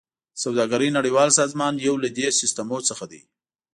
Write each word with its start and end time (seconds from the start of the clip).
د 0.35 0.37
سوداګرۍ 0.43 0.89
نړیوال 0.97 1.29
سازمان 1.39 1.73
یو 1.87 1.95
له 2.03 2.09
دې 2.17 2.27
سیستمونو 2.39 2.87
څخه 2.89 3.05
دی 3.11 3.21